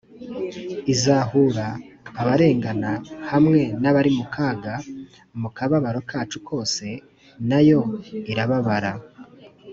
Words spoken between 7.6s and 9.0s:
yo irababara